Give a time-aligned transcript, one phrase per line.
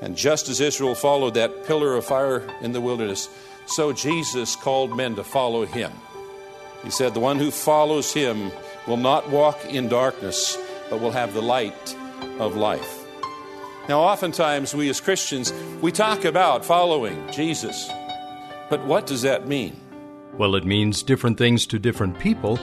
[0.00, 3.28] And just as Israel followed that pillar of fire in the wilderness,
[3.66, 5.92] so Jesus called men to follow him.
[6.82, 8.50] He said, The one who follows him
[8.86, 10.56] will not walk in darkness,
[10.88, 11.96] but will have the light
[12.38, 13.04] of life.
[13.88, 17.90] Now, oftentimes we as Christians, we talk about following Jesus.
[18.68, 19.80] But what does that mean?
[20.36, 22.58] Well, it means different things to different people,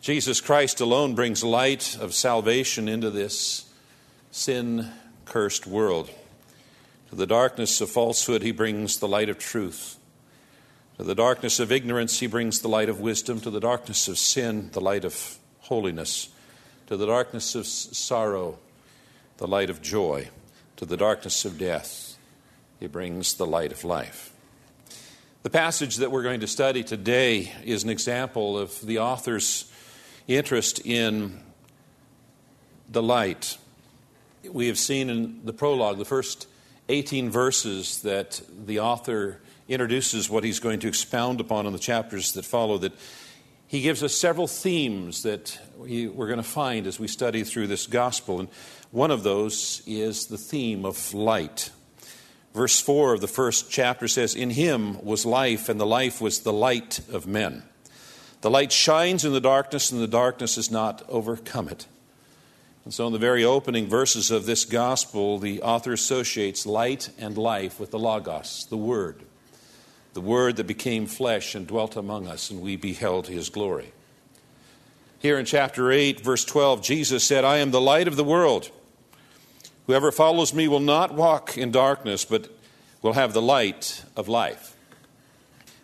[0.01, 3.67] Jesus Christ alone brings light of salvation into this
[4.31, 4.89] sin
[5.25, 6.09] cursed world.
[7.09, 9.97] To the darkness of falsehood, he brings the light of truth.
[10.97, 13.41] To the darkness of ignorance, he brings the light of wisdom.
[13.41, 16.29] To the darkness of sin, the light of holiness.
[16.87, 18.57] To the darkness of sorrow,
[19.37, 20.29] the light of joy.
[20.77, 22.17] To the darkness of death,
[22.79, 24.33] he brings the light of life.
[25.43, 29.71] The passage that we're going to study today is an example of the author's
[30.27, 31.41] interest in
[32.89, 33.57] the light
[34.49, 36.47] we have seen in the prologue, the first
[36.89, 42.33] 18 verses, that the author introduces what he's going to expound upon in the chapters
[42.33, 42.93] that follow, that
[43.67, 47.67] he gives us several themes that we, we're going to find as we study through
[47.67, 48.39] this gospel.
[48.39, 48.49] And
[48.91, 51.71] one of those is the theme of light.
[52.53, 56.41] Verse 4 of the first chapter says, In him was life, and the life was
[56.41, 57.63] the light of men.
[58.41, 61.85] The light shines in the darkness, and the darkness has not overcome it.
[62.83, 67.37] And so, in the very opening verses of this gospel, the author associates light and
[67.37, 69.21] life with the Logos, the Word,
[70.13, 73.93] the Word that became flesh and dwelt among us, and we beheld his glory.
[75.19, 78.71] Here in chapter 8, verse 12, Jesus said, I am the light of the world.
[79.85, 82.49] Whoever follows me will not walk in darkness, but
[83.03, 84.75] will have the light of life.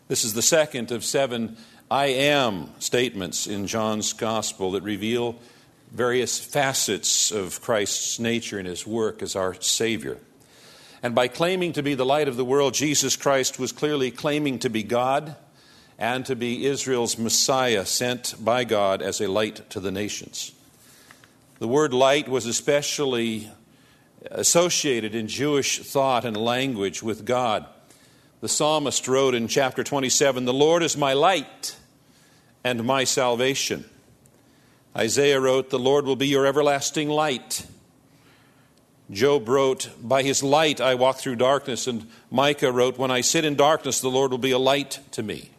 [0.08, 1.58] This is the second of seven
[1.92, 5.40] I am statements in John's gospel that reveal
[5.92, 10.18] various facets of Christ's nature and his work as our Savior.
[11.02, 14.60] And by claiming to be the light of the world, Jesus Christ was clearly claiming
[14.60, 15.36] to be God
[15.98, 20.52] and to be Israel's Messiah sent by God as a light to the nations.
[21.60, 23.50] The word light was especially
[24.30, 27.66] associated in Jewish thought and language with God.
[28.42, 31.76] The psalmist wrote in chapter 27 The Lord is my light
[32.64, 33.86] and my salvation.
[34.98, 37.68] Isaiah wrote, The Lord will be your everlasting light.
[39.12, 41.86] Job wrote, By his light I walk through darkness.
[41.86, 45.22] And Micah wrote, When I sit in darkness, the Lord will be a light to
[45.22, 45.52] me.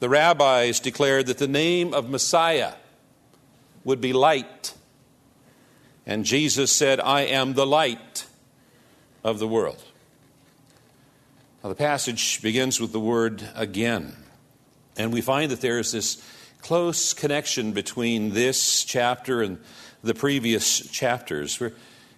[0.00, 2.72] The rabbis declared that the name of Messiah
[3.84, 4.74] would be light.
[6.06, 8.24] And Jesus said, I am the light
[9.22, 9.84] of the world.
[11.62, 14.16] Now, the passage begins with the word again.
[14.96, 16.22] And we find that there is this
[16.62, 19.58] close connection between this chapter and
[20.02, 21.60] the previous chapters.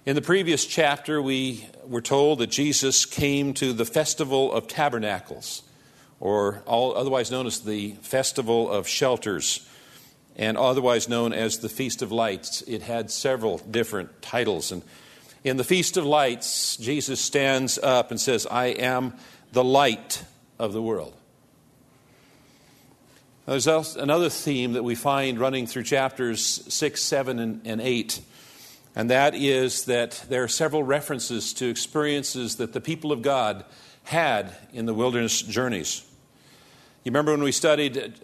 [0.04, 5.62] In the previous chapter, we were told that Jesus came to the Festival of Tabernacles.
[6.22, 9.68] or all, otherwise known as the Festival of Shelters,
[10.36, 12.62] and otherwise known as the Feast of Lights.
[12.62, 14.70] It had several different titles.
[14.70, 14.84] And
[15.42, 19.14] in the Feast of Lights, Jesus stands up and says, I am
[19.50, 20.22] the light
[20.60, 21.12] of the world.
[23.44, 28.20] There's another theme that we find running through chapters 6, 7, and 8,
[28.94, 33.64] and that is that there are several references to experiences that the people of God
[34.04, 36.08] had in the wilderness journeys.
[37.02, 38.14] You remember when we studied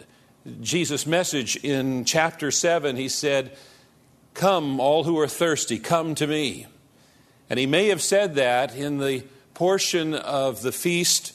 [0.61, 3.57] Jesus' message in chapter 7, he said,
[4.33, 6.65] Come, all who are thirsty, come to me.
[7.49, 11.33] And he may have said that in the portion of the feast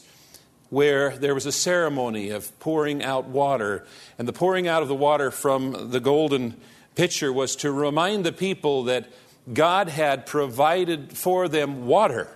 [0.69, 3.85] where there was a ceremony of pouring out water.
[4.17, 6.59] And the pouring out of the water from the golden
[6.95, 9.11] pitcher was to remind the people that
[9.51, 12.29] God had provided for them water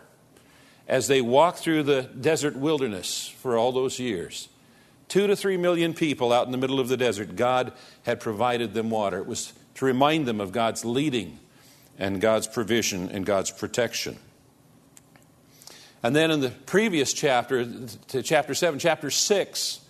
[0.87, 4.49] as they walked through the desert wilderness for all those years.
[5.07, 7.73] Two to three million people out in the middle of the desert, God
[8.03, 9.17] had provided them water.
[9.17, 11.39] It was to remind them of God's leading
[11.97, 14.17] and God's provision and God's protection.
[16.01, 17.65] And then in the previous chapter,
[18.09, 19.81] to chapter 7, chapter 6,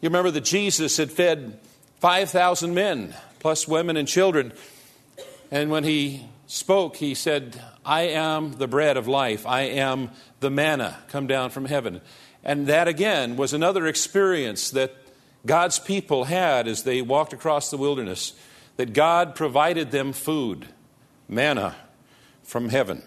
[0.00, 1.58] you remember that Jesus had fed
[2.00, 4.52] 5,000 men, plus women and children.
[5.50, 9.46] And when he spoke, he said, I am the bread of life.
[9.46, 10.10] I am
[10.40, 12.02] the manna come down from heaven.
[12.44, 14.94] And that again was another experience that
[15.46, 18.34] God's people had as they walked across the wilderness,
[18.76, 20.66] that God provided them food,
[21.28, 21.74] manna
[22.42, 23.02] from heaven.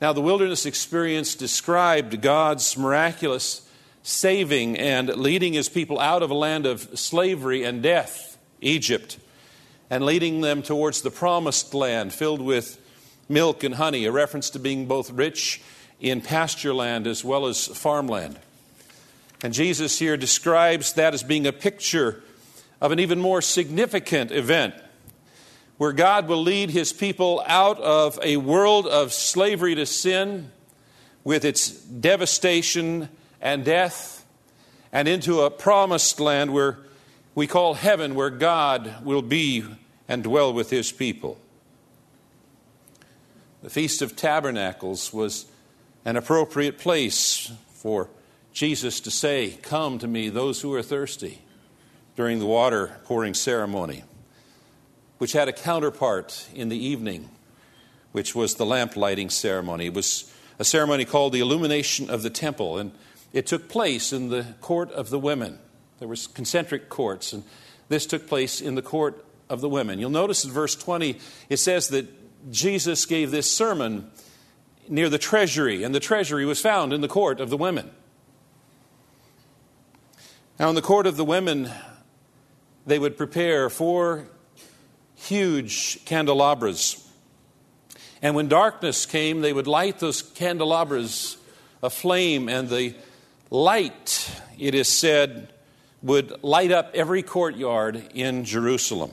[0.00, 3.66] Now, the wilderness experience described God's miraculous
[4.02, 9.18] saving and leading his people out of a land of slavery and death, Egypt,
[9.88, 12.78] and leading them towards the promised land filled with
[13.28, 15.62] milk and honey, a reference to being both rich
[15.98, 18.38] in pasture land as well as farmland.
[19.42, 22.22] And Jesus here describes that as being a picture
[22.82, 24.74] of an even more significant event
[25.78, 30.50] where God will lead his people out of a world of slavery to sin
[31.22, 33.08] with its devastation
[33.40, 34.24] and death
[34.92, 36.78] and into a promised land where
[37.34, 39.64] we call heaven, where God will be
[40.08, 41.38] and dwell with his people.
[43.62, 45.46] The Feast of Tabernacles was
[46.04, 48.08] an appropriate place for
[48.52, 51.42] Jesus to say, Come to me, those who are thirsty,
[52.14, 54.04] during the water pouring ceremony
[55.18, 57.28] which had a counterpart in the evening,
[58.12, 59.86] which was the lamp lighting ceremony.
[59.86, 62.92] It was a ceremony called the illumination of the temple, and
[63.32, 65.58] it took place in the court of the women.
[65.98, 67.44] There was concentric courts, and
[67.88, 69.98] this took place in the court of the women.
[69.98, 71.18] You'll notice in verse 20,
[71.48, 72.06] it says that
[72.50, 74.10] Jesus gave this sermon
[74.88, 77.90] near the treasury, and the treasury was found in the court of the women.
[80.58, 81.70] Now, in the court of the women,
[82.86, 84.28] they would prepare four
[85.16, 87.02] huge candelabras.
[88.22, 91.36] And when darkness came, they would light those candelabras
[91.82, 92.94] aflame, and the
[93.50, 95.52] light, it is said,
[96.02, 99.12] would light up every courtyard in Jerusalem.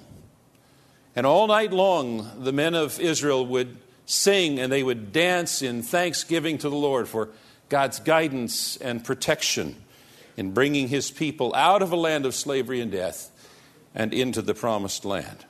[1.15, 5.81] And all night long, the men of Israel would sing and they would dance in
[5.81, 7.29] thanksgiving to the Lord for
[7.69, 9.75] God's guidance and protection
[10.35, 13.31] in bringing his people out of a land of slavery and death
[13.95, 15.45] and into the promised land.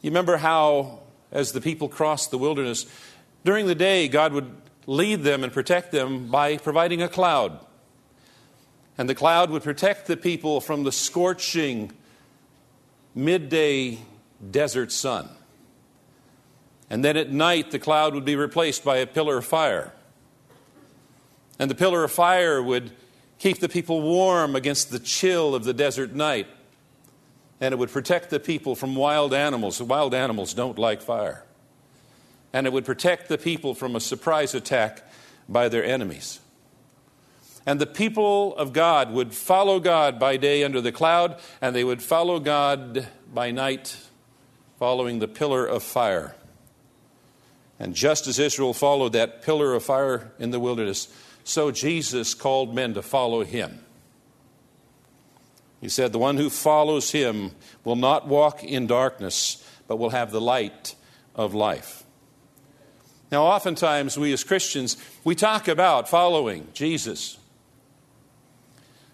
[0.00, 1.00] You remember how,
[1.32, 2.86] as the people crossed the wilderness,
[3.44, 4.50] during the day, God would
[4.86, 7.58] lead them and protect them by providing a cloud.
[8.96, 11.92] And the cloud would protect the people from the scorching
[13.14, 13.98] midday
[14.50, 15.28] desert sun.
[16.90, 19.92] And then at night, the cloud would be replaced by a pillar of fire.
[21.58, 22.92] And the pillar of fire would
[23.38, 26.46] keep the people warm against the chill of the desert night
[27.60, 29.82] and it would protect the people from wild animals.
[29.82, 31.44] Wild animals don't like fire.
[32.52, 35.02] And it would protect the people from a surprise attack
[35.48, 36.40] by their enemies.
[37.66, 41.84] And the people of God would follow God by day under the cloud, and they
[41.84, 43.96] would follow God by night,
[44.78, 46.34] following the pillar of fire.
[47.78, 51.08] And just as Israel followed that pillar of fire in the wilderness,
[51.44, 53.84] so Jesus called men to follow him.
[55.80, 57.52] He said, The one who follows him
[57.84, 60.94] will not walk in darkness, but will have the light
[61.34, 62.04] of life.
[63.30, 67.38] Now, oftentimes we as Christians, we talk about following Jesus.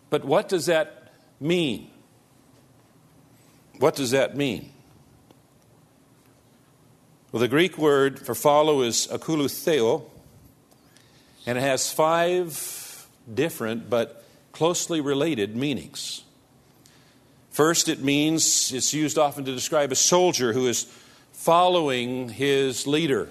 [0.08, 1.90] But what does that mean?
[3.78, 4.70] What does that mean?
[7.32, 10.04] Well, the Greek word for follow is akoloutheo,
[11.46, 16.22] and it has five different but closely related meanings.
[17.54, 20.92] First, it means it's used often to describe a soldier who is
[21.32, 23.28] following his leader.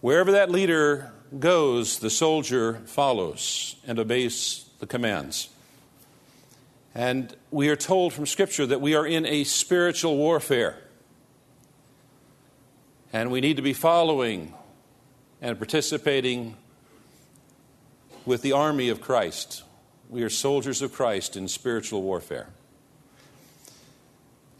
[0.00, 5.50] Wherever that leader goes, the soldier follows and obeys the commands.
[6.94, 10.78] And we are told from Scripture that we are in a spiritual warfare.
[13.12, 14.54] And we need to be following
[15.42, 16.56] and participating
[18.24, 19.64] with the army of Christ.
[20.12, 22.50] We are soldiers of Christ in spiritual warfare.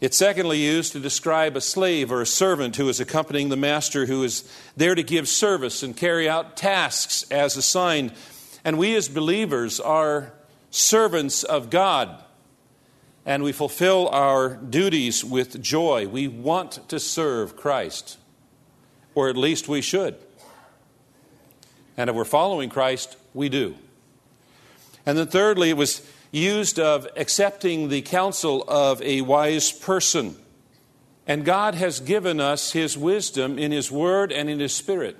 [0.01, 4.07] It's secondly used to describe a slave or a servant who is accompanying the master
[4.07, 8.13] who is there to give service and carry out tasks as assigned.
[8.65, 10.33] And we as believers are
[10.71, 12.09] servants of God
[13.23, 16.07] and we fulfill our duties with joy.
[16.07, 18.17] We want to serve Christ,
[19.13, 20.15] or at least we should.
[21.95, 23.75] And if we're following Christ, we do.
[25.05, 30.35] And then, thirdly, it was used of accepting the counsel of a wise person.
[31.27, 35.17] And God has given us His wisdom in His Word and in His Spirit.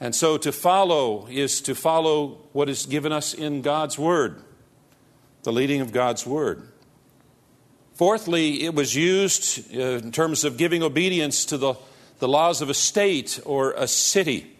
[0.00, 4.42] And so to follow is to follow what is given us in God's Word,
[5.42, 6.68] the leading of God's Word.
[7.94, 11.74] Fourthly, it was used uh, in terms of giving obedience to the,
[12.18, 14.53] the laws of a state or a city.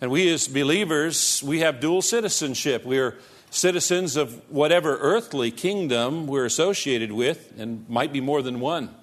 [0.00, 2.84] And we as believers, we have dual citizenship.
[2.84, 3.16] We are
[3.50, 8.94] citizens of whatever earthly kingdom we're associated with, and might be more than one.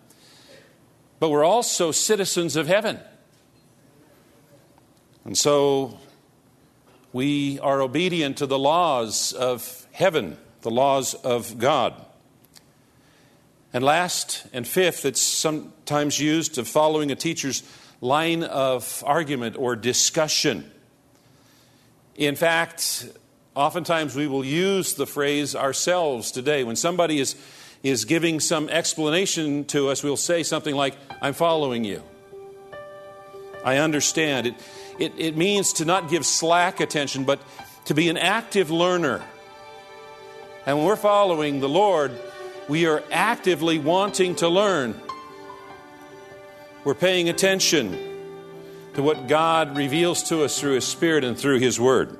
[1.20, 3.00] But we're also citizens of heaven.
[5.25, 6.00] And so
[7.12, 12.06] we are obedient to the laws of heaven, the laws of God.
[13.74, 17.64] And last and fifth, it's sometimes used of following a teacher's
[18.00, 20.72] line of argument or discussion.
[22.15, 23.07] In fact,
[23.55, 26.65] Oftentimes we will use the phrase ourselves today.
[26.65, 27.36] When somebody is,
[27.84, 32.03] is giving some explanation to us, we'll say something like, I'm following you.
[33.63, 34.48] I understand.
[34.48, 34.55] It,
[35.00, 37.39] it, it means to not give slack attention, but
[37.86, 39.24] to be an active learner.
[40.65, 42.12] And when we're following the Lord,
[42.67, 45.00] we are actively wanting to learn.
[46.84, 48.14] We're paying attention
[48.96, 52.18] to what God reveals to us through His Spirit and through His Word.